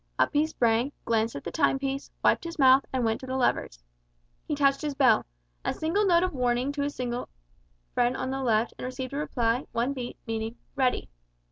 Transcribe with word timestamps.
Up 0.17 0.31
he 0.33 0.47
sprang, 0.47 0.91
glanced 1.05 1.35
at 1.35 1.43
the 1.43 1.51
time 1.51 1.77
piece, 1.77 2.09
wiped 2.23 2.43
his 2.43 2.57
mouth, 2.57 2.83
and 2.91 3.05
went 3.05 3.19
to 3.19 3.27
the 3.27 3.35
levers. 3.37 3.83
He 4.47 4.55
touched 4.55 4.81
his 4.81 4.95
bell 4.95 5.27
a 5.63 5.75
single 5.75 6.07
note 6.07 6.23
of 6.23 6.33
warning 6.33 6.71
to 6.71 6.81
his 6.81 6.95
signal 6.95 7.29
friend 7.93 8.17
on 8.17 8.31
the 8.31 8.41
left 8.41 8.73
and 8.79 8.85
received 8.85 9.13
a 9.13 9.17
reply, 9.17 9.67
one 9.73 9.93
beat, 9.93 10.17
meaning 10.25 10.55
"Ready." 10.75 11.07